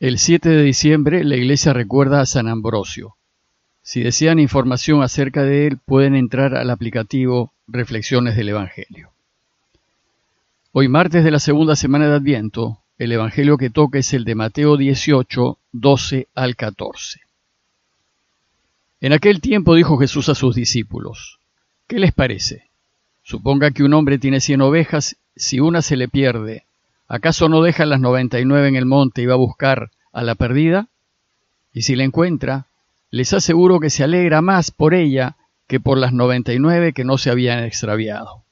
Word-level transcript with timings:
El 0.00 0.18
7 0.18 0.48
de 0.48 0.62
diciembre 0.62 1.22
la 1.22 1.36
iglesia 1.36 1.72
recuerda 1.72 2.20
a 2.20 2.26
San 2.26 2.48
Ambrosio. 2.48 3.14
Si 3.82 4.02
desean 4.02 4.40
información 4.40 5.04
acerca 5.04 5.44
de 5.44 5.68
él, 5.68 5.78
pueden 5.78 6.16
entrar 6.16 6.56
al 6.56 6.70
aplicativo 6.70 7.52
Reflexiones 7.68 8.36
del 8.36 8.48
Evangelio. 8.48 9.12
Hoy 10.72 10.88
martes 10.88 11.22
de 11.22 11.30
la 11.30 11.38
segunda 11.38 11.76
semana 11.76 12.08
de 12.08 12.16
Adviento, 12.16 12.80
el 12.98 13.12
Evangelio 13.12 13.56
que 13.56 13.70
toca 13.70 14.00
es 14.00 14.12
el 14.14 14.24
de 14.24 14.34
Mateo 14.34 14.76
18, 14.76 15.58
12 15.70 16.26
al 16.34 16.56
14. 16.56 17.20
En 19.00 19.12
aquel 19.12 19.40
tiempo 19.40 19.76
dijo 19.76 19.96
Jesús 19.96 20.28
a 20.28 20.34
sus 20.34 20.56
discípulos, 20.56 21.38
¿qué 21.86 22.00
les 22.00 22.12
parece? 22.12 22.68
Suponga 23.22 23.70
que 23.70 23.84
un 23.84 23.94
hombre 23.94 24.18
tiene 24.18 24.40
cien 24.40 24.60
ovejas, 24.60 25.18
si 25.36 25.60
una 25.60 25.82
se 25.82 25.96
le 25.96 26.08
pierde, 26.08 26.64
¿acaso 27.08 27.48
no 27.48 27.62
deja 27.62 27.86
las 27.86 28.00
noventa 28.00 28.40
y 28.40 28.44
nueve 28.44 28.68
en 28.68 28.76
el 28.76 28.86
monte 28.86 29.22
y 29.22 29.26
va 29.26 29.34
a 29.34 29.38
buscar 29.38 29.90
a 30.12 30.22
la 30.22 30.34
perdida? 30.34 30.88
Y 31.72 31.82
si 31.82 31.96
la 31.96 32.04
encuentra, 32.04 32.66
les 33.10 33.32
aseguro 33.32 33.80
que 33.80 33.90
se 33.90 34.04
alegra 34.04 34.42
más 34.42 34.70
por 34.70 34.94
ella 34.94 35.36
que 35.66 35.80
por 35.80 35.98
las 35.98 36.12
noventa 36.12 36.52
y 36.52 36.58
nueve 36.58 36.92
que 36.92 37.04
no 37.04 37.18
se 37.18 37.30
habían 37.30 37.64
extraviado. 37.64 38.42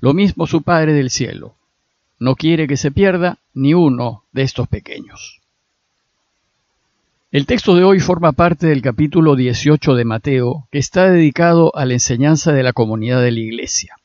Lo 0.00 0.14
mismo 0.14 0.46
su 0.46 0.62
Padre 0.62 0.92
del 0.92 1.10
cielo, 1.10 1.54
no 2.18 2.34
quiere 2.36 2.66
que 2.66 2.76
se 2.76 2.90
pierda 2.90 3.38
ni 3.54 3.74
uno 3.74 4.24
de 4.32 4.42
estos 4.42 4.68
pequeños. 4.68 5.40
El 7.32 7.44
texto 7.44 7.74
de 7.74 7.84
hoy 7.84 8.00
forma 8.00 8.32
parte 8.32 8.66
del 8.66 8.82
capítulo 8.82 9.36
18 9.36 9.94
de 9.94 10.04
Mateo, 10.04 10.68
que 10.70 10.78
está 10.78 11.10
dedicado 11.10 11.74
a 11.76 11.84
la 11.84 11.94
enseñanza 11.94 12.52
de 12.52 12.62
la 12.62 12.72
comunidad 12.72 13.20
de 13.20 13.32
la 13.32 13.40
Iglesia. 13.40 13.96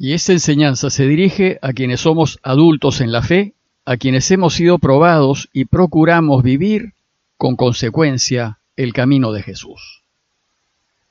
Y 0.00 0.12
esta 0.12 0.32
enseñanza 0.32 0.90
se 0.90 1.06
dirige 1.08 1.58
a 1.60 1.72
quienes 1.72 2.02
somos 2.02 2.38
adultos 2.44 3.00
en 3.00 3.10
la 3.10 3.20
fe, 3.20 3.54
a 3.84 3.96
quienes 3.96 4.30
hemos 4.30 4.54
sido 4.54 4.78
probados 4.78 5.48
y 5.52 5.64
procuramos 5.64 6.44
vivir 6.44 6.92
con 7.36 7.56
consecuencia 7.56 8.60
el 8.76 8.92
camino 8.92 9.32
de 9.32 9.42
Jesús. 9.42 10.04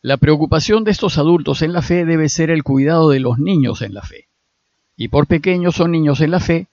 La 0.02 0.16
preocupación 0.16 0.86
de 0.86 0.92
estos 0.92 1.18
adultos 1.18 1.64
en 1.64 1.74
la 1.74 1.82
fe 1.82 2.06
debe 2.06 2.30
ser 2.30 2.50
el 2.50 2.64
cuidado 2.64 3.10
de 3.10 3.20
los 3.20 3.40
niños 3.40 3.82
en 3.82 3.94
la 3.94 4.04
fe. 4.04 4.28
Y 4.96 5.10
por 5.10 5.28
pequeños 5.28 5.76
son 5.76 5.92
niños 5.92 6.22
en 6.22 6.32
la 6.32 6.40
fe, 6.40 6.68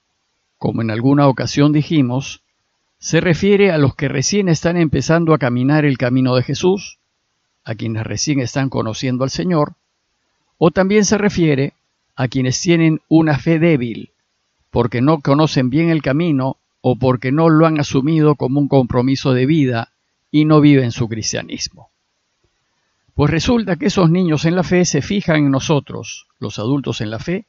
como 0.57 0.83
en 0.83 0.93
alguna 0.93 1.27
ocasión 1.27 1.73
dijimos, 1.73 2.43
se 2.99 3.21
refiere 3.21 3.73
a 3.73 3.79
los 3.79 3.97
que 3.97 4.09
recién 4.09 4.49
están 4.49 4.77
empezando 4.77 5.35
a 5.35 5.39
caminar 5.39 5.85
el 5.85 5.99
camino 5.99 6.37
de 6.37 6.45
Jesús, 6.45 6.99
a 7.65 7.75
quienes 7.75 8.05
recién 8.05 8.39
están 8.39 8.69
conociendo 8.69 9.25
al 9.25 9.31
Señor, 9.31 9.73
o 10.59 10.71
también 10.71 11.05
se 11.05 11.19
refiere 11.19 11.73
a 12.17 12.29
quienes 12.29 12.61
tienen 12.61 13.01
una 13.09 13.39
fe 13.39 13.59
débil, 13.59 14.13
porque 14.71 15.01
no 15.01 15.21
conocen 15.21 15.71
bien 15.71 15.91
el 15.91 16.03
camino 16.03 16.59
o 16.81 16.97
porque 16.97 17.33
no 17.33 17.49
lo 17.49 17.67
han 17.67 17.81
asumido 17.81 18.35
como 18.35 18.61
un 18.61 18.69
compromiso 18.69 19.33
de 19.33 19.47
vida 19.47 19.93
y 20.31 20.45
no 20.45 20.61
viven 20.61 20.93
su 20.93 21.09
cristianismo. 21.09 21.91
Pues 23.15 23.31
resulta 23.31 23.77
que 23.77 23.87
esos 23.87 24.11
niños 24.11 24.45
en 24.45 24.57
la 24.57 24.65
fe 24.65 24.85
se 24.85 25.01
fijan 25.01 25.37
en 25.37 25.51
nosotros, 25.51 26.27
los 26.41 26.59
adultos 26.59 27.01
en 27.01 27.11
la 27.11 27.21
fe, 27.21 27.47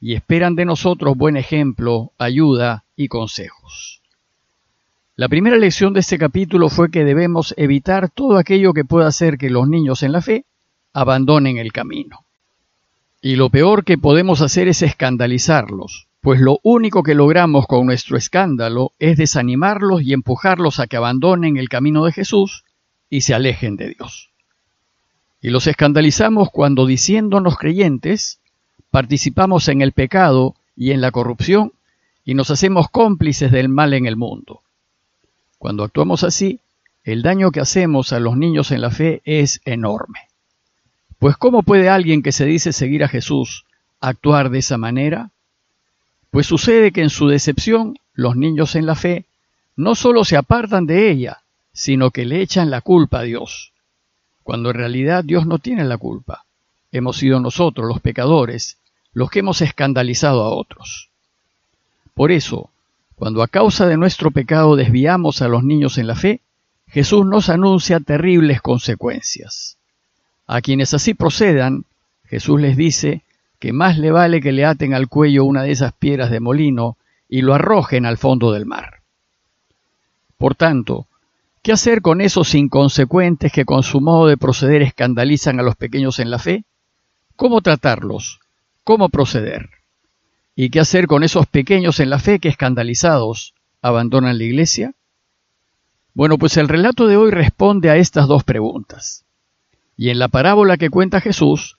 y 0.00 0.14
esperan 0.14 0.56
de 0.56 0.64
nosotros 0.64 1.16
buen 1.16 1.36
ejemplo, 1.36 2.12
ayuda 2.18 2.84
y 2.96 3.08
consejos. 3.08 4.02
La 5.14 5.28
primera 5.28 5.56
lección 5.58 5.92
de 5.92 6.00
este 6.00 6.18
capítulo 6.18 6.70
fue 6.70 6.90
que 6.90 7.04
debemos 7.04 7.54
evitar 7.58 8.08
todo 8.08 8.38
aquello 8.38 8.72
que 8.72 8.84
pueda 8.84 9.06
hacer 9.06 9.36
que 9.36 9.50
los 9.50 9.68
niños 9.68 10.02
en 10.02 10.12
la 10.12 10.22
fe 10.22 10.46
abandonen 10.94 11.58
el 11.58 11.72
camino. 11.72 12.24
Y 13.24 13.36
lo 13.36 13.50
peor 13.50 13.84
que 13.84 13.98
podemos 13.98 14.40
hacer 14.40 14.66
es 14.66 14.82
escandalizarlos, 14.82 16.08
pues 16.20 16.40
lo 16.40 16.58
único 16.64 17.04
que 17.04 17.14
logramos 17.14 17.68
con 17.68 17.86
nuestro 17.86 18.16
escándalo 18.18 18.90
es 18.98 19.16
desanimarlos 19.16 20.02
y 20.02 20.12
empujarlos 20.12 20.80
a 20.80 20.88
que 20.88 20.96
abandonen 20.96 21.56
el 21.56 21.68
camino 21.68 22.04
de 22.04 22.10
Jesús 22.10 22.64
y 23.08 23.20
se 23.20 23.32
alejen 23.32 23.76
de 23.76 23.90
Dios. 23.90 24.30
Y 25.40 25.50
los 25.50 25.68
escandalizamos 25.68 26.50
cuando 26.50 26.84
diciéndonos 26.84 27.56
creyentes, 27.58 28.40
participamos 28.90 29.68
en 29.68 29.82
el 29.82 29.92
pecado 29.92 30.56
y 30.74 30.90
en 30.90 31.00
la 31.00 31.12
corrupción 31.12 31.72
y 32.24 32.34
nos 32.34 32.50
hacemos 32.50 32.88
cómplices 32.88 33.52
del 33.52 33.68
mal 33.68 33.94
en 33.94 34.06
el 34.06 34.16
mundo. 34.16 34.62
Cuando 35.58 35.84
actuamos 35.84 36.24
así, 36.24 36.58
el 37.04 37.22
daño 37.22 37.52
que 37.52 37.60
hacemos 37.60 38.12
a 38.12 38.18
los 38.18 38.36
niños 38.36 38.72
en 38.72 38.80
la 38.80 38.90
fe 38.90 39.22
es 39.24 39.60
enorme. 39.64 40.31
Pues 41.22 41.36
¿cómo 41.36 41.62
puede 41.62 41.88
alguien 41.88 42.20
que 42.20 42.32
se 42.32 42.44
dice 42.46 42.72
seguir 42.72 43.04
a 43.04 43.08
Jesús 43.08 43.64
actuar 44.00 44.50
de 44.50 44.58
esa 44.58 44.76
manera? 44.76 45.30
Pues 46.32 46.48
sucede 46.48 46.90
que 46.90 47.00
en 47.00 47.10
su 47.10 47.28
decepción 47.28 47.96
los 48.12 48.34
niños 48.34 48.74
en 48.74 48.86
la 48.86 48.96
fe 48.96 49.26
no 49.76 49.94
solo 49.94 50.24
se 50.24 50.36
apartan 50.36 50.84
de 50.84 51.12
ella, 51.12 51.42
sino 51.72 52.10
que 52.10 52.24
le 52.24 52.42
echan 52.42 52.70
la 52.70 52.80
culpa 52.80 53.20
a 53.20 53.22
Dios, 53.22 53.70
cuando 54.42 54.70
en 54.70 54.74
realidad 54.78 55.22
Dios 55.22 55.46
no 55.46 55.60
tiene 55.60 55.84
la 55.84 55.96
culpa. 55.96 56.44
Hemos 56.90 57.18
sido 57.18 57.38
nosotros, 57.38 57.86
los 57.86 58.00
pecadores, 58.00 58.78
los 59.12 59.30
que 59.30 59.38
hemos 59.38 59.60
escandalizado 59.60 60.42
a 60.42 60.48
otros. 60.48 61.08
Por 62.14 62.32
eso, 62.32 62.70
cuando 63.14 63.44
a 63.44 63.46
causa 63.46 63.86
de 63.86 63.96
nuestro 63.96 64.32
pecado 64.32 64.74
desviamos 64.74 65.40
a 65.40 65.46
los 65.46 65.62
niños 65.62 65.98
en 65.98 66.08
la 66.08 66.16
fe, 66.16 66.40
Jesús 66.88 67.24
nos 67.24 67.48
anuncia 67.48 68.00
terribles 68.00 68.60
consecuencias. 68.60 69.78
A 70.46 70.60
quienes 70.60 70.94
así 70.94 71.14
procedan, 71.14 71.84
Jesús 72.24 72.60
les 72.60 72.76
dice 72.76 73.22
que 73.58 73.72
más 73.72 73.98
le 73.98 74.10
vale 74.10 74.40
que 74.40 74.52
le 74.52 74.64
aten 74.64 74.94
al 74.94 75.08
cuello 75.08 75.44
una 75.44 75.62
de 75.62 75.70
esas 75.70 75.92
piedras 75.92 76.30
de 76.30 76.40
molino 76.40 76.96
y 77.28 77.42
lo 77.42 77.54
arrojen 77.54 78.06
al 78.06 78.18
fondo 78.18 78.52
del 78.52 78.66
mar. 78.66 79.02
Por 80.36 80.54
tanto, 80.54 81.06
¿qué 81.62 81.72
hacer 81.72 82.02
con 82.02 82.20
esos 82.20 82.54
inconsecuentes 82.54 83.52
que 83.52 83.64
con 83.64 83.84
su 83.84 84.00
modo 84.00 84.26
de 84.26 84.36
proceder 84.36 84.82
escandalizan 84.82 85.60
a 85.60 85.62
los 85.62 85.76
pequeños 85.76 86.18
en 86.18 86.30
la 86.30 86.38
fe? 86.38 86.64
¿Cómo 87.36 87.60
tratarlos? 87.60 88.40
¿Cómo 88.82 89.08
proceder? 89.08 89.70
¿Y 90.56 90.70
qué 90.70 90.80
hacer 90.80 91.06
con 91.06 91.22
esos 91.22 91.46
pequeños 91.46 92.00
en 92.00 92.10
la 92.10 92.18
fe 92.18 92.40
que 92.40 92.48
escandalizados 92.48 93.54
abandonan 93.80 94.38
la 94.38 94.44
iglesia? 94.44 94.94
Bueno, 96.14 96.36
pues 96.36 96.56
el 96.56 96.68
relato 96.68 97.06
de 97.06 97.16
hoy 97.16 97.30
responde 97.30 97.90
a 97.90 97.96
estas 97.96 98.26
dos 98.26 98.44
preguntas. 98.44 99.24
Y 99.96 100.10
en 100.10 100.18
la 100.18 100.28
parábola 100.28 100.76
que 100.76 100.90
cuenta 100.90 101.20
Jesús, 101.20 101.76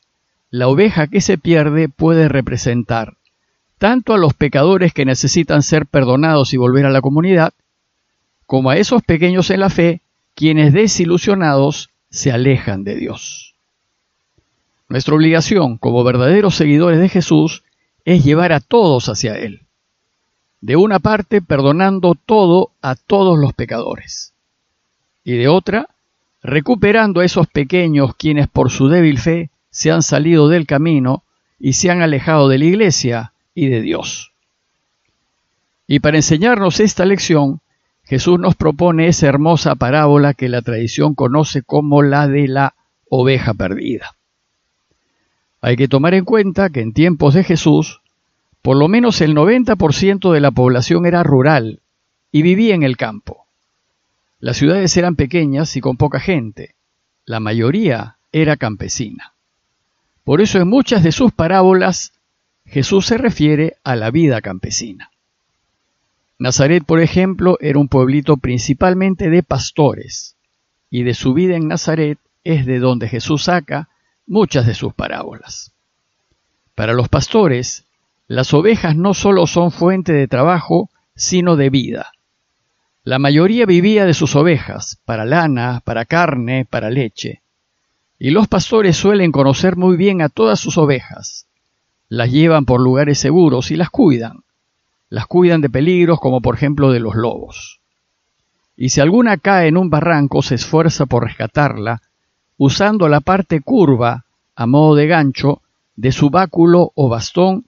la 0.50 0.68
oveja 0.68 1.08
que 1.08 1.22
se 1.22 1.38
pierde 1.38 1.90
puede 1.90 2.30
representar 2.30 3.18
tanto 3.84 4.14
a 4.14 4.18
los 4.18 4.34
pecadores 4.34 4.94
que 4.94 5.04
necesitan 5.04 5.62
ser 5.62 5.86
perdonados 5.86 6.54
y 6.54 6.58
volver 6.58 6.86
a 6.86 6.90
la 6.90 7.02
comunidad, 7.02 7.54
como 8.46 8.70
a 8.70 8.78
esos 8.78 9.04
pequeños 9.04 9.50
en 9.50 9.60
la 9.60 9.70
fe 9.70 10.00
quienes 10.36 10.72
desilusionados 10.72 11.90
se 12.10 12.32
alejan 12.32 12.86
de 12.86 12.96
Dios. 12.96 13.56
Nuestra 14.88 15.16
obligación 15.16 15.78
como 15.78 16.02
verdaderos 16.06 16.56
seguidores 16.56 17.02
de 17.02 17.10
Jesús 17.10 17.66
es 18.06 18.24
llevar 18.24 18.54
a 18.54 18.62
todos 18.62 19.10
hacia 19.10 19.38
Él. 19.38 19.64
De 20.62 20.78
una 20.78 21.00
parte, 21.00 21.42
perdonando 21.42 22.16
todo 22.16 22.72
a 22.82 22.96
todos 22.96 23.38
los 23.38 23.52
pecadores. 23.52 24.32
Y 25.26 25.34
de 25.34 25.50
otra, 25.50 25.90
recuperando 26.44 27.22
a 27.22 27.26
esos 27.26 27.48
pequeños 27.48 28.16
quienes 28.16 28.48
por 28.48 28.70
su 28.70 28.90
débil 28.90 29.18
fe 29.18 29.50
se 29.70 29.92
han 29.92 30.04
salido 30.04 30.50
del 30.50 30.68
camino 30.68 31.24
y 31.58 31.74
se 31.74 31.90
han 31.90 32.02
alejado 32.02 32.50
de 32.50 32.60
la 32.60 32.66
iglesia 32.66 33.34
y 33.56 33.68
de 33.68 33.82
Dios. 33.82 34.34
Y 35.88 36.00
para 36.00 36.18
enseñarnos 36.18 36.80
esta 36.80 37.06
lección, 37.06 37.62
Jesús 38.04 38.40
nos 38.40 38.56
propone 38.56 39.08
esa 39.08 39.28
hermosa 39.28 39.76
parábola 39.76 40.34
que 40.34 40.50
la 40.50 40.62
tradición 40.62 41.16
conoce 41.16 41.64
como 41.64 42.02
la 42.04 42.28
de 42.28 42.48
la 42.50 42.76
oveja 43.10 43.54
perdida. 43.54 44.16
Hay 45.62 45.78
que 45.78 45.88
tomar 45.88 46.14
en 46.14 46.26
cuenta 46.26 46.70
que 46.70 46.82
en 46.82 46.94
tiempos 46.94 47.34
de 47.34 47.46
Jesús, 47.46 48.02
por 48.62 48.76
lo 48.76 48.90
menos 48.90 49.22
el 49.22 49.34
90% 49.34 50.34
de 50.34 50.42
la 50.42 50.52
población 50.52 51.06
era 51.06 51.24
rural 51.24 51.80
y 52.32 52.42
vivía 52.42 52.76
en 52.76 52.84
el 52.84 52.98
campo. 52.98 53.43
Las 54.44 54.58
ciudades 54.58 54.98
eran 54.98 55.16
pequeñas 55.16 55.78
y 55.78 55.80
con 55.80 55.96
poca 55.96 56.20
gente. 56.20 56.76
La 57.24 57.40
mayoría 57.40 58.18
era 58.34 58.58
campesina. 58.58 59.36
Por 60.26 60.42
eso 60.42 60.60
en 60.60 60.68
muchas 60.68 61.02
de 61.02 61.14
sus 61.14 61.32
parábolas 61.32 62.12
Jesús 62.66 63.06
se 63.06 63.18
refiere 63.18 63.78
a 63.86 63.96
la 63.96 64.12
vida 64.12 64.42
campesina. 64.42 65.12
Nazaret, 66.40 66.84
por 66.84 67.00
ejemplo, 67.00 67.58
era 67.62 67.80
un 67.80 67.88
pueblito 67.88 68.36
principalmente 68.36 69.30
de 69.30 69.44
pastores, 69.44 70.36
y 70.90 71.04
de 71.04 71.14
su 71.14 71.34
vida 71.34 71.56
en 71.56 71.70
Nazaret 71.70 72.20
es 72.44 72.66
de 72.66 72.80
donde 72.80 73.08
Jesús 73.08 73.46
saca 73.46 73.88
muchas 74.28 74.68
de 74.68 74.74
sus 74.74 74.94
parábolas. 74.94 75.72
Para 76.76 76.92
los 76.92 77.08
pastores, 77.08 77.86
las 78.28 78.54
ovejas 78.54 78.98
no 78.98 79.14
solo 79.14 79.48
son 79.48 79.72
fuente 79.72 80.12
de 80.12 80.28
trabajo, 80.28 80.90
sino 81.16 81.56
de 81.56 81.70
vida. 81.70 82.13
La 83.06 83.20
mayoría 83.20 83.66
vivía 83.66 84.06
de 84.06 84.14
sus 84.14 84.34
ovejas, 84.38 84.98
para 85.04 85.26
lana, 85.26 85.82
para 85.84 86.06
carne, 86.06 86.66
para 86.70 86.90
leche. 86.90 87.42
Y 88.18 88.32
los 88.32 88.48
pastores 88.48 88.96
suelen 88.96 89.34
conocer 89.34 89.76
muy 89.76 89.98
bien 89.98 90.22
a 90.22 90.30
todas 90.30 90.58
sus 90.58 90.78
ovejas. 90.78 91.46
Las 92.08 92.32
llevan 92.32 92.64
por 92.64 92.80
lugares 92.80 93.20
seguros 93.20 93.72
y 93.72 93.76
las 93.76 93.90
cuidan. 93.90 94.44
Las 95.10 95.28
cuidan 95.28 95.60
de 95.60 95.70
peligros 95.70 96.22
como 96.22 96.40
por 96.40 96.56
ejemplo 96.56 96.92
de 96.92 97.02
los 97.02 97.16
lobos. 97.16 97.82
y 98.76 98.90
si 98.90 99.02
alguna 99.02 99.38
cae 99.38 99.68
en 99.68 99.78
un 99.78 99.92
barranco 99.92 100.42
se 100.42 100.56
esfuerza 100.56 101.06
por 101.06 101.26
rescatarla, 101.26 102.02
usando 102.58 103.08
la 103.08 103.20
parte 103.20 103.62
curva, 103.62 104.26
a 104.56 104.66
modo 104.66 104.96
de 104.96 105.06
gancho, 105.06 105.62
de 105.96 106.12
su 106.12 106.32
báculo 106.32 106.92
o 106.96 107.08
bastón, 107.08 107.66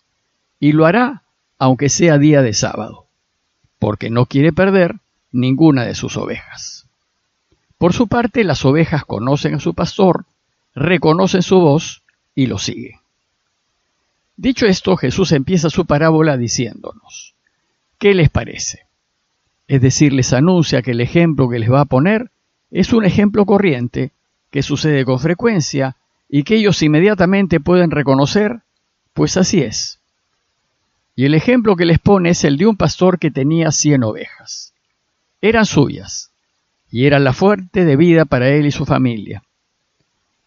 y 0.60 0.72
lo 0.72 0.86
hará 0.86 1.22
aunque 1.60 1.90
sea 1.90 2.18
día 2.18 2.42
de 2.42 2.54
sábado, 2.54 3.06
porque 3.78 4.10
no 4.10 4.26
quiere 4.26 4.52
perder 4.52 4.96
ninguna 5.36 5.86
de 5.86 5.96
sus 5.96 6.18
ovejas. 6.18 6.88
Por 7.78 7.94
su 7.94 8.08
parte, 8.08 8.44
las 8.44 8.64
ovejas 8.66 9.04
conocen 9.04 9.56
a 9.56 9.60
su 9.60 9.74
pastor, 9.74 10.26
reconocen 10.74 11.42
su 11.42 11.60
voz 11.60 12.04
y 12.34 12.48
lo 12.48 12.58
siguen. 12.58 13.00
Dicho 14.38 14.66
esto, 14.66 14.96
Jesús 14.98 15.32
empieza 15.34 15.70
su 15.70 15.86
parábola 15.86 16.38
diciéndonos, 16.38 17.36
¿qué 18.00 18.14
les 18.14 18.30
parece? 18.30 18.86
Es 19.68 19.82
decir, 19.82 20.14
les 20.14 20.34
anuncia 20.34 20.82
que 20.82 20.92
el 20.92 21.02
ejemplo 21.02 21.50
que 21.50 21.60
les 21.60 21.72
va 21.72 21.82
a 21.82 21.86
poner 21.86 22.32
es 22.72 22.94
un 22.94 23.06
ejemplo 23.06 23.46
corriente 23.46 24.12
que 24.52 24.64
sucede 24.64 25.04
con 25.06 25.20
frecuencia 25.20 25.96
y 26.30 26.44
que 26.44 26.56
ellos 26.56 26.82
inmediatamente 26.82 27.60
pueden 27.60 27.92
reconocer, 27.92 28.62
pues 29.14 29.38
así 29.38 29.62
es. 29.62 30.00
Y 31.16 31.26
el 31.26 31.34
ejemplo 31.34 31.76
que 31.76 31.86
les 31.86 32.00
pone 32.00 32.30
es 32.30 32.44
el 32.44 32.58
de 32.58 32.68
un 32.68 32.76
pastor 32.78 33.20
que 33.20 33.32
tenía 33.32 33.72
cien 33.72 34.04
ovejas. 34.04 34.75
Eran 35.48 35.68
suyas, 35.68 36.32
y 36.90 37.06
eran 37.06 37.24
la 37.24 37.32
fuente 37.32 37.86
de 37.86 37.96
vida 37.96 38.26
para 38.26 38.50
él 38.50 38.66
y 38.66 38.72
su 38.72 38.84
familia. 38.84 39.44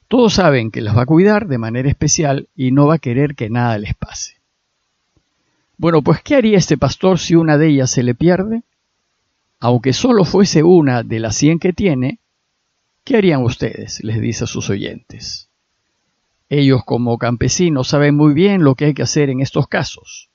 Todos 0.09 0.35
saben 0.35 0.73
que 0.73 0.81
las 0.81 0.97
va 0.97 1.03
a 1.03 1.07
cuidar 1.07 1.47
de 1.47 1.57
manera 1.57 1.89
especial 1.89 2.49
y 2.57 2.73
no 2.73 2.89
va 2.89 2.95
a 2.95 2.99
querer 2.99 3.37
que 3.37 3.49
nada 3.49 3.79
les 3.79 3.95
pase. 3.95 4.41
Bueno, 5.77 6.03
pues 6.03 6.21
¿qué 6.21 6.35
haría 6.35 6.59
este 6.59 6.77
pastor 6.77 7.21
si 7.21 7.37
una 7.37 7.57
de 7.59 7.69
ellas 7.69 7.93
se 7.93 8.03
le 8.03 8.17
pierde? 8.17 8.63
Aunque 9.61 9.93
solo 9.93 10.25
fuese 10.25 10.65
una 10.65 11.05
de 11.05 11.21
las 11.21 11.37
cien 11.37 11.61
que 11.61 11.73
tiene, 11.73 12.19
¿qué 13.05 13.19
harían 13.19 13.45
ustedes? 13.45 14.03
les 14.03 14.21
dice 14.21 14.45
a 14.45 14.47
sus 14.49 14.69
oyentes. 14.69 15.49
Ellos 16.49 16.83
como 16.85 17.19
campesinos 17.19 17.87
saben 17.87 18.17
muy 18.17 18.35
bien 18.35 18.65
lo 18.65 18.75
que 18.75 18.87
hay 18.87 18.95
que 18.95 19.03
hacer 19.03 19.31
en 19.31 19.43
estos 19.43 19.69
casos. 19.69 20.29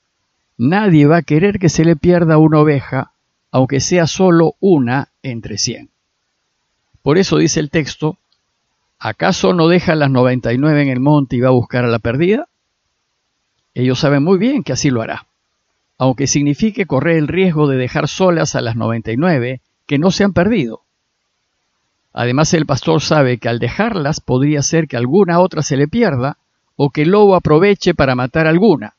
Nadie 0.58 1.06
va 1.06 1.18
a 1.18 1.22
querer 1.22 1.60
que 1.60 1.68
se 1.68 1.84
le 1.84 1.98
pierda 1.98 2.38
una 2.38 2.60
oveja, 2.60 3.13
aunque 3.54 3.82
sea 3.82 4.08
solo 4.08 4.56
una 4.60 5.10
entre 5.22 5.60
cien. 5.60 5.92
Por 7.04 7.20
eso 7.20 7.38
dice 7.38 7.60
el 7.60 7.70
texto, 7.70 8.18
¿acaso 8.98 9.54
no 9.54 9.68
deja 9.68 9.94
las 9.94 10.10
noventa 10.10 10.54
y 10.54 10.58
nueve 10.58 10.82
en 10.82 10.90
el 10.90 11.00
monte 11.00 11.36
y 11.36 11.42
va 11.42 11.50
a 11.50 11.52
buscar 11.52 11.86
a 11.86 11.88
la 11.88 12.00
perdida? 12.00 12.48
Ellos 13.76 14.00
saben 14.00 14.24
muy 14.24 14.40
bien 14.40 14.64
que 14.64 14.74
así 14.74 14.90
lo 14.90 15.04
hará, 15.04 15.28
aunque 16.00 16.26
signifique 16.26 16.88
correr 16.88 17.18
el 17.18 17.28
riesgo 17.28 17.68
de 17.68 17.78
dejar 17.78 18.08
solas 18.08 18.56
a 18.56 18.62
las 18.62 18.76
noventa 18.76 19.12
y 19.12 19.18
nueve 19.18 19.62
que 19.86 20.00
no 20.00 20.10
se 20.10 20.24
han 20.24 20.34
perdido. 20.34 20.82
Además 22.12 22.56
el 22.56 22.66
pastor 22.66 23.02
sabe 23.02 23.38
que 23.38 23.50
al 23.50 23.60
dejarlas 23.60 24.20
podría 24.20 24.64
ser 24.64 24.88
que 24.88 24.98
alguna 24.98 25.40
otra 25.40 25.62
se 25.62 25.78
le 25.78 25.88
pierda 25.88 26.38
o 26.76 26.90
que 26.90 27.04
el 27.04 27.10
lobo 27.10 27.36
aproveche 27.36 27.94
para 27.94 28.16
matar 28.16 28.48
alguna. 28.48 28.96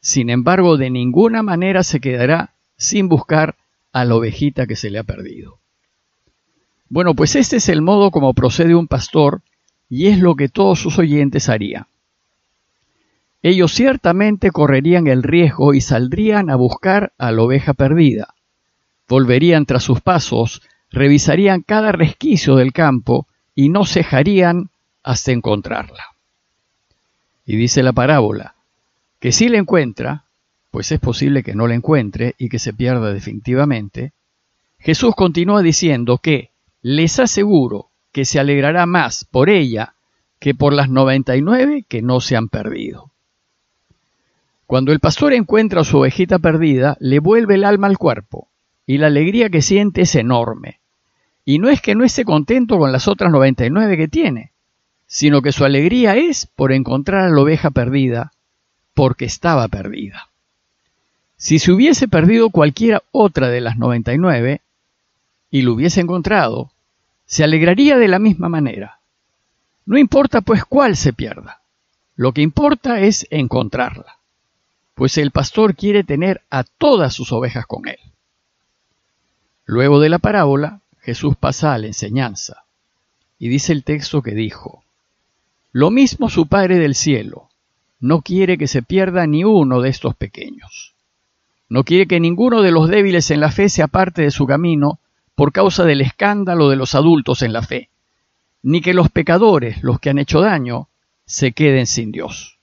Sin 0.00 0.30
embargo, 0.30 0.78
de 0.78 0.88
ninguna 0.88 1.42
manera 1.42 1.82
se 1.82 2.00
quedará 2.00 2.54
sin 2.76 3.08
buscar 3.08 3.56
a 3.92 4.04
la 4.04 4.14
ovejita 4.14 4.66
que 4.66 4.76
se 4.76 4.90
le 4.90 4.98
ha 4.98 5.04
perdido. 5.04 5.58
Bueno, 6.88 7.14
pues 7.14 7.34
este 7.34 7.56
es 7.56 7.68
el 7.68 7.82
modo 7.82 8.10
como 8.10 8.34
procede 8.34 8.74
un 8.74 8.86
pastor 8.86 9.42
y 9.88 10.06
es 10.08 10.18
lo 10.18 10.36
que 10.36 10.48
todos 10.48 10.78
sus 10.78 10.98
oyentes 10.98 11.48
harían. 11.48 11.86
Ellos 13.42 13.72
ciertamente 13.72 14.50
correrían 14.50 15.06
el 15.06 15.22
riesgo 15.22 15.74
y 15.74 15.80
saldrían 15.80 16.50
a 16.50 16.56
buscar 16.56 17.12
a 17.18 17.32
la 17.32 17.42
oveja 17.42 17.74
perdida. 17.74 18.34
Volverían 19.08 19.66
tras 19.66 19.84
sus 19.84 20.00
pasos, 20.00 20.62
revisarían 20.90 21.62
cada 21.62 21.92
resquicio 21.92 22.56
del 22.56 22.72
campo 22.72 23.26
y 23.54 23.68
no 23.68 23.84
cejarían 23.86 24.70
hasta 25.02 25.32
encontrarla. 25.32 26.04
Y 27.44 27.56
dice 27.56 27.82
la 27.82 27.92
parábola, 27.92 28.56
que 29.20 29.32
si 29.32 29.48
la 29.48 29.58
encuentra, 29.58 30.25
pues 30.76 30.92
es 30.92 31.00
posible 31.00 31.42
que 31.42 31.54
no 31.54 31.66
la 31.66 31.74
encuentre 31.74 32.34
y 32.36 32.50
que 32.50 32.58
se 32.58 32.74
pierda 32.74 33.10
definitivamente, 33.10 34.12
Jesús 34.78 35.14
continúa 35.16 35.62
diciendo 35.62 36.18
que 36.18 36.50
les 36.82 37.18
aseguro 37.18 37.88
que 38.12 38.26
se 38.26 38.38
alegrará 38.40 38.84
más 38.84 39.24
por 39.24 39.48
ella 39.48 39.94
que 40.38 40.54
por 40.54 40.74
las 40.74 40.90
99 40.90 41.86
que 41.88 42.02
no 42.02 42.20
se 42.20 42.36
han 42.36 42.50
perdido. 42.50 43.10
Cuando 44.66 44.92
el 44.92 45.00
pastor 45.00 45.32
encuentra 45.32 45.80
a 45.80 45.84
su 45.84 45.96
ovejita 45.96 46.40
perdida, 46.40 46.98
le 47.00 47.20
vuelve 47.20 47.54
el 47.54 47.64
alma 47.64 47.86
al 47.86 47.96
cuerpo, 47.96 48.48
y 48.84 48.98
la 48.98 49.06
alegría 49.06 49.48
que 49.48 49.62
siente 49.62 50.02
es 50.02 50.14
enorme. 50.14 50.80
Y 51.46 51.58
no 51.58 51.70
es 51.70 51.80
que 51.80 51.94
no 51.94 52.04
esté 52.04 52.26
contento 52.26 52.76
con 52.76 52.92
las 52.92 53.08
otras 53.08 53.32
99 53.32 53.96
que 53.96 54.08
tiene, 54.08 54.52
sino 55.06 55.40
que 55.40 55.52
su 55.52 55.64
alegría 55.64 56.16
es 56.16 56.44
por 56.44 56.70
encontrar 56.70 57.24
a 57.24 57.30
la 57.30 57.40
oveja 57.40 57.70
perdida, 57.70 58.32
porque 58.92 59.24
estaba 59.24 59.68
perdida. 59.68 60.28
Si 61.36 61.58
se 61.58 61.70
hubiese 61.70 62.08
perdido 62.08 62.50
cualquiera 62.50 63.02
otra 63.12 63.48
de 63.48 63.60
las 63.60 63.76
99 63.76 64.62
y 65.50 65.62
lo 65.62 65.74
hubiese 65.74 66.00
encontrado, 66.00 66.70
se 67.26 67.44
alegraría 67.44 67.98
de 67.98 68.08
la 68.08 68.18
misma 68.18 68.48
manera. 68.48 69.00
No 69.84 69.98
importa 69.98 70.40
pues 70.40 70.64
cuál 70.64 70.96
se 70.96 71.12
pierda, 71.12 71.60
lo 72.16 72.32
que 72.32 72.40
importa 72.40 73.00
es 73.00 73.26
encontrarla, 73.30 74.16
pues 74.94 75.18
el 75.18 75.30
pastor 75.30 75.76
quiere 75.76 76.04
tener 76.04 76.42
a 76.50 76.64
todas 76.64 77.12
sus 77.12 77.30
ovejas 77.32 77.66
con 77.66 77.86
él. 77.86 77.98
Luego 79.66 80.00
de 80.00 80.08
la 80.08 80.18
parábola, 80.18 80.80
Jesús 81.00 81.36
pasa 81.36 81.74
a 81.74 81.78
la 81.78 81.88
enseñanza, 81.88 82.64
y 83.38 83.48
dice 83.48 83.72
el 83.72 83.84
texto 83.84 84.22
que 84.22 84.32
dijo, 84.32 84.82
Lo 85.72 85.90
mismo 85.90 86.30
su 86.30 86.46
Padre 86.46 86.78
del 86.78 86.94
cielo, 86.94 87.50
no 88.00 88.22
quiere 88.22 88.56
que 88.56 88.66
se 88.66 88.82
pierda 88.82 89.26
ni 89.26 89.44
uno 89.44 89.82
de 89.82 89.90
estos 89.90 90.16
pequeños. 90.16 90.95
No 91.68 91.84
quiere 91.84 92.06
que 92.06 92.20
ninguno 92.20 92.62
de 92.62 92.70
los 92.70 92.88
débiles 92.88 93.30
en 93.30 93.40
la 93.40 93.50
fe 93.50 93.68
se 93.68 93.82
aparte 93.82 94.22
de 94.22 94.30
su 94.30 94.46
camino 94.46 95.00
por 95.34 95.52
causa 95.52 95.84
del 95.84 96.00
escándalo 96.00 96.68
de 96.68 96.76
los 96.76 96.94
adultos 96.94 97.42
en 97.42 97.52
la 97.52 97.62
fe, 97.62 97.90
ni 98.62 98.80
que 98.80 98.94
los 98.94 99.10
pecadores, 99.10 99.82
los 99.82 100.00
que 100.00 100.10
han 100.10 100.18
hecho 100.18 100.40
daño, 100.40 100.88
se 101.26 101.52
queden 101.52 101.86
sin 101.86 102.12
Dios. 102.12 102.58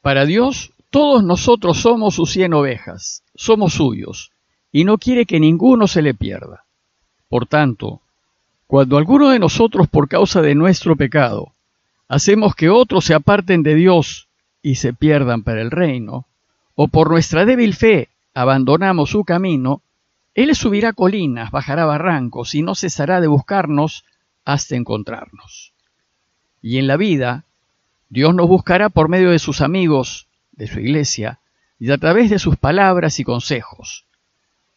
Para 0.00 0.24
Dios, 0.24 0.72
todos 0.90 1.22
nosotros 1.22 1.78
somos 1.78 2.14
sus 2.14 2.32
cien 2.32 2.54
ovejas, 2.54 3.22
somos 3.34 3.74
suyos, 3.74 4.32
y 4.72 4.84
no 4.84 4.98
quiere 4.98 5.26
que 5.26 5.38
ninguno 5.38 5.86
se 5.86 6.02
le 6.02 6.14
pierda. 6.14 6.64
Por 7.28 7.46
tanto, 7.46 8.00
cuando 8.66 8.96
alguno 8.96 9.28
de 9.30 9.38
nosotros 9.38 9.86
por 9.86 10.08
causa 10.08 10.40
de 10.42 10.54
nuestro 10.54 10.96
pecado 10.96 11.52
hacemos 12.08 12.54
que 12.54 12.70
otros 12.70 13.04
se 13.04 13.14
aparten 13.14 13.62
de 13.62 13.74
Dios 13.74 14.28
y 14.62 14.76
se 14.76 14.92
pierdan 14.92 15.42
para 15.42 15.60
el 15.60 15.70
reino, 15.70 16.26
o 16.74 16.88
por 16.88 17.10
nuestra 17.10 17.44
débil 17.44 17.74
fe 17.74 18.08
abandonamos 18.34 19.10
su 19.10 19.24
camino, 19.24 19.82
Él 20.34 20.54
subirá 20.54 20.92
colinas, 20.92 21.50
bajará 21.50 21.84
barrancos 21.84 22.54
y 22.54 22.62
no 22.62 22.74
cesará 22.74 23.20
de 23.20 23.26
buscarnos 23.26 24.04
hasta 24.44 24.76
encontrarnos. 24.76 25.72
Y 26.62 26.78
en 26.78 26.86
la 26.86 26.96
vida, 26.96 27.44
Dios 28.08 28.34
nos 28.34 28.48
buscará 28.48 28.88
por 28.88 29.08
medio 29.08 29.30
de 29.30 29.38
sus 29.38 29.60
amigos, 29.60 30.28
de 30.52 30.66
su 30.66 30.80
iglesia, 30.80 31.40
y 31.78 31.90
a 31.90 31.98
través 31.98 32.30
de 32.30 32.38
sus 32.38 32.56
palabras 32.56 33.18
y 33.20 33.24
consejos. 33.24 34.06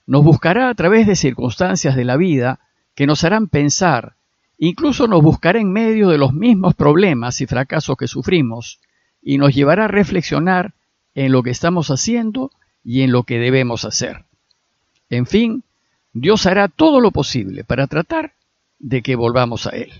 Nos 0.07 0.23
buscará 0.23 0.69
a 0.69 0.73
través 0.73 1.07
de 1.07 1.15
circunstancias 1.15 1.95
de 1.95 2.03
la 2.03 2.17
vida 2.17 2.59
que 2.95 3.07
nos 3.07 3.23
harán 3.23 3.47
pensar 3.47 4.15
Incluso 4.57 5.07
nos 5.07 5.21
buscará 5.21 5.59
en 5.59 5.71
medio 5.71 6.09
de 6.09 6.17
los 6.17 6.33
mismos 6.33 6.75
problemas 6.75 7.41
y 7.41 7.45
fracasos 7.45 7.97
que 7.97 8.07
sufrimos 8.07 8.79
y 9.21 9.37
nos 9.37 9.53
llevará 9.53 9.85
a 9.85 9.89
reflexionar 9.89 10.73
en 11.15 11.31
lo 11.31 11.41
que 11.41 11.49
estamos 11.49 11.89
haciendo 11.89 12.51
y 12.83 13.01
en 13.01 13.11
lo 13.11 13.23
que 13.23 13.39
debemos 13.39 13.85
hacer. 13.85 14.25
En 15.09 15.25
fin, 15.25 15.63
Dios 16.13 16.45
hará 16.45 16.67
todo 16.67 16.99
lo 16.99 17.11
posible 17.11 17.63
para 17.63 17.87
tratar 17.87 18.33
de 18.79 19.01
que 19.01 19.15
volvamos 19.15 19.65
a 19.65 19.71
Él. 19.71 19.91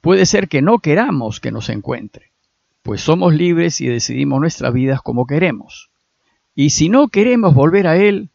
Puede 0.00 0.26
ser 0.26 0.48
que 0.48 0.62
no 0.62 0.78
queramos 0.78 1.40
que 1.40 1.52
nos 1.52 1.68
encuentre, 1.68 2.30
pues 2.82 3.00
somos 3.00 3.34
libres 3.34 3.80
y 3.80 3.86
decidimos 3.86 4.40
nuestras 4.40 4.72
vidas 4.72 5.00
como 5.02 5.26
queremos. 5.26 5.90
Y 6.54 6.70
si 6.70 6.88
no 6.88 7.08
queremos 7.08 7.54
volver 7.54 7.86
a 7.86 7.96
Él, 7.96 8.30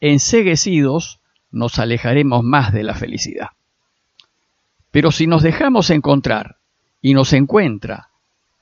enseguecidos, 0.00 1.20
nos 1.50 1.78
alejaremos 1.78 2.44
más 2.44 2.72
de 2.72 2.82
la 2.82 2.94
felicidad. 2.94 3.48
Pero 4.90 5.10
si 5.10 5.26
nos 5.26 5.42
dejamos 5.42 5.90
encontrar 5.90 6.56
y 7.02 7.14
nos 7.14 7.32
encuentra, 7.32 8.10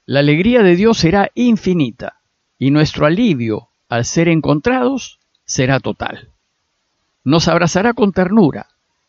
la 0.04 0.20
alegría 0.20 0.62
de 0.62 0.76
Dios 0.76 0.98
será 0.98 1.30
infinita 1.34 2.20
y 2.58 2.70
nuestro 2.70 3.06
alivio 3.06 3.68
al 3.88 4.04
ser 4.04 4.28
encontrados 4.28 5.18
será 5.44 5.80
total. 5.80 6.28
Nos 7.24 7.48
abrazará 7.48 7.92
con 7.92 8.12
ternura, 8.12 8.68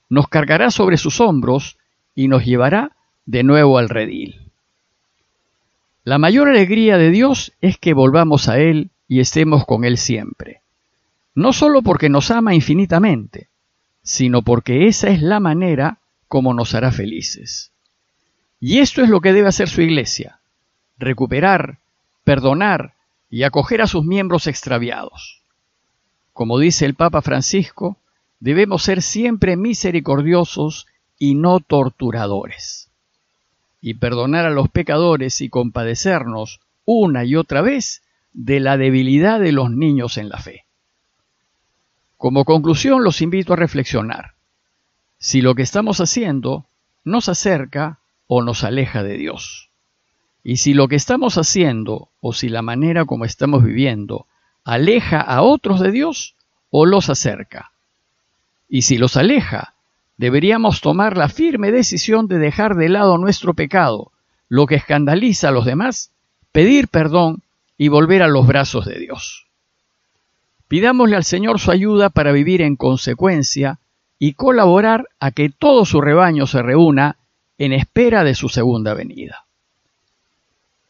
nos 0.10 0.28
cargará 0.28 0.72
sobre 0.72 0.98
sus 0.98 1.20
hombros 1.20 1.78
y 2.16 2.28
nos 2.28 2.46
llevará 2.46 2.92
de 3.26 3.44
nuevo 3.44 3.78
al 3.78 3.90
redil. 3.90 4.42
La 6.04 6.18
mayor 6.18 6.48
alegría 6.48 6.98
de 6.98 7.12
Dios 7.12 7.54
es 7.62 7.78
que 7.78 7.94
volvamos 7.94 8.48
a 8.48 8.60
Él 8.60 8.90
y 9.08 9.20
estemos 9.20 9.66
con 9.66 9.84
Él 9.84 9.98
siempre. 9.98 10.62
No 11.36 11.54
solo 11.54 11.82
porque 11.82 12.10
nos 12.10 12.32
ama 12.32 12.56
infinitamente, 12.56 13.50
sino 14.04 14.42
porque 14.42 14.88
esa 14.88 15.10
es 15.10 15.22
la 15.22 15.40
manera 15.40 16.00
como 16.28 16.54
nos 16.54 16.74
hará 16.74 16.92
felices. 16.92 17.72
Y 18.60 18.80
esto 18.80 19.04
es 19.04 19.10
lo 19.10 19.22
que 19.22 19.34
debe 19.34 19.50
hacer 19.50 19.70
su 19.70 19.82
iglesia, 19.82 20.40
recuperar, 20.98 21.78
perdonar 22.24 22.94
y 23.30 23.44
acoger 23.44 23.82
a 23.82 23.88
sus 23.88 24.06
miembros 24.06 24.48
extraviados. 24.48 25.42
Como 26.34 26.60
dice 26.60 26.86
el 26.86 26.94
Papa 26.94 27.22
Francisco, 27.22 27.98
debemos 28.40 28.84
ser 28.84 29.02
siempre 29.02 29.58
misericordiosos 29.58 30.88
y 31.18 31.36
no 31.36 31.60
torturadores. 31.60 32.90
Y 33.82 33.96
perdonar 33.96 34.46
a 34.46 34.52
los 34.52 34.70
pecadores 34.70 35.42
y 35.42 35.50
compadecernos 35.50 36.60
una 36.86 37.26
y 37.26 37.36
otra 37.36 37.62
vez 37.62 38.04
de 38.34 38.60
la 38.60 38.78
debilidad 38.78 39.40
de 39.40 39.52
los 39.52 39.72
niños 39.72 40.18
en 40.18 40.30
la 40.30 40.38
fe. 40.38 40.66
Como 42.18 42.46
conclusión 42.46 43.04
los 43.04 43.22
invito 43.22 43.54
a 43.54 43.58
reflexionar 43.58 44.34
si 45.20 45.42
lo 45.42 45.56
que 45.56 45.64
estamos 45.64 46.00
haciendo 46.00 46.66
nos 47.04 47.30
acerca 47.30 48.00
o 48.28 48.44
nos 48.44 48.64
aleja 48.64 49.04
de 49.04 49.18
Dios. 49.18 49.70
Y 50.50 50.56
si 50.56 50.74
lo 50.74 50.88
que 50.88 50.96
estamos 50.96 51.38
haciendo 51.38 52.08
o 52.22 52.32
si 52.32 52.48
la 52.48 52.62
manera 52.62 53.04
como 53.04 53.26
estamos 53.26 53.66
viviendo 53.66 54.28
aleja 54.64 55.20
a 55.20 55.42
otros 55.42 55.82
de 55.82 55.92
Dios 55.92 56.36
o 56.70 56.86
los 56.86 57.10
acerca. 57.10 57.74
Y 58.70 58.84
si 58.84 58.98
los 58.98 59.18
aleja, 59.18 59.74
deberíamos 60.16 60.80
tomar 60.80 61.18
la 61.18 61.28
firme 61.28 61.70
decisión 61.70 62.30
de 62.30 62.38
dejar 62.38 62.76
de 62.78 62.88
lado 62.88 63.18
nuestro 63.18 63.56
pecado, 63.56 64.14
lo 64.48 64.68
que 64.68 64.76
escandaliza 64.76 65.50
a 65.50 65.52
los 65.52 65.66
demás, 65.66 66.12
pedir 66.54 66.88
perdón 66.88 67.44
y 67.78 67.90
volver 67.90 68.24
a 68.24 68.30
los 68.30 68.48
brazos 68.48 68.86
de 68.86 69.00
Dios. 69.00 69.48
Pidámosle 70.70 71.18
al 71.18 71.26
Señor 71.26 71.60
su 71.60 71.72
ayuda 71.72 72.10
para 72.10 72.32
vivir 72.32 72.62
en 72.62 72.78
consecuencia 72.78 73.80
y 74.18 74.32
colaborar 74.32 75.10
a 75.20 75.32
que 75.32 75.50
todo 75.50 75.84
su 75.84 76.00
rebaño 76.00 76.48
se 76.48 76.62
reúna 76.62 77.18
en 77.58 77.74
espera 77.74 78.24
de 78.24 78.34
su 78.34 78.48
segunda 78.48 78.94
venida. 78.94 79.47